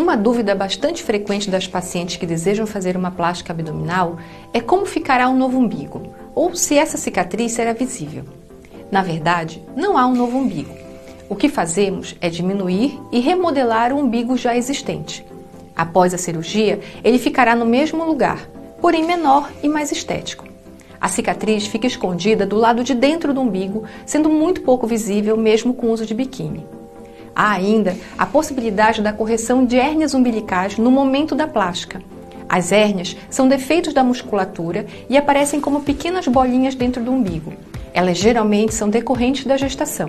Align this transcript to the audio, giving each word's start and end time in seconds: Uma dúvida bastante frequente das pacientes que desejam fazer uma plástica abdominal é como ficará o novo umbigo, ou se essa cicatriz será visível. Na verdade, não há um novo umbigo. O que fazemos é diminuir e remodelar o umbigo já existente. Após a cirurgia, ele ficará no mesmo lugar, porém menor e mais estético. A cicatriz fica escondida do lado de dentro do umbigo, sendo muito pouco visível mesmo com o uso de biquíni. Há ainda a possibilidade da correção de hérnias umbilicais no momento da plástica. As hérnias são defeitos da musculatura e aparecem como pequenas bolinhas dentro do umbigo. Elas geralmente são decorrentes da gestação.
Uma 0.00 0.16
dúvida 0.16 0.54
bastante 0.54 1.02
frequente 1.02 1.50
das 1.50 1.66
pacientes 1.68 2.16
que 2.16 2.24
desejam 2.24 2.66
fazer 2.66 2.96
uma 2.96 3.10
plástica 3.10 3.52
abdominal 3.52 4.16
é 4.50 4.58
como 4.58 4.86
ficará 4.86 5.28
o 5.28 5.36
novo 5.36 5.58
umbigo, 5.58 6.14
ou 6.34 6.54
se 6.54 6.78
essa 6.78 6.96
cicatriz 6.96 7.52
será 7.52 7.74
visível. 7.74 8.24
Na 8.90 9.02
verdade, 9.02 9.62
não 9.76 9.98
há 9.98 10.06
um 10.06 10.14
novo 10.14 10.38
umbigo. 10.38 10.74
O 11.28 11.36
que 11.36 11.50
fazemos 11.50 12.16
é 12.18 12.30
diminuir 12.30 12.98
e 13.12 13.20
remodelar 13.20 13.92
o 13.92 13.98
umbigo 13.98 14.38
já 14.38 14.56
existente. 14.56 15.22
Após 15.76 16.14
a 16.14 16.18
cirurgia, 16.18 16.80
ele 17.04 17.18
ficará 17.18 17.54
no 17.54 17.66
mesmo 17.66 18.02
lugar, 18.02 18.48
porém 18.80 19.04
menor 19.04 19.50
e 19.62 19.68
mais 19.68 19.92
estético. 19.92 20.48
A 20.98 21.08
cicatriz 21.08 21.66
fica 21.66 21.86
escondida 21.86 22.46
do 22.46 22.56
lado 22.56 22.82
de 22.82 22.94
dentro 22.94 23.34
do 23.34 23.42
umbigo, 23.42 23.84
sendo 24.06 24.30
muito 24.30 24.62
pouco 24.62 24.86
visível 24.86 25.36
mesmo 25.36 25.74
com 25.74 25.88
o 25.88 25.92
uso 25.92 26.06
de 26.06 26.14
biquíni. 26.14 26.64
Há 27.42 27.52
ainda 27.52 27.96
a 28.18 28.26
possibilidade 28.26 29.00
da 29.00 29.14
correção 29.14 29.64
de 29.64 29.78
hérnias 29.78 30.12
umbilicais 30.12 30.76
no 30.76 30.90
momento 30.90 31.34
da 31.34 31.46
plástica. 31.46 32.02
As 32.46 32.70
hérnias 32.70 33.16
são 33.30 33.48
defeitos 33.48 33.94
da 33.94 34.04
musculatura 34.04 34.84
e 35.08 35.16
aparecem 35.16 35.58
como 35.58 35.80
pequenas 35.80 36.28
bolinhas 36.28 36.74
dentro 36.74 37.02
do 37.02 37.10
umbigo. 37.10 37.54
Elas 37.94 38.18
geralmente 38.18 38.74
são 38.74 38.90
decorrentes 38.90 39.46
da 39.46 39.56
gestação. 39.56 40.06